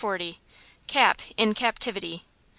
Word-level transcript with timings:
CAP 0.87 1.21
IN 1.37 1.53
CAPTIVITY. 1.53 2.25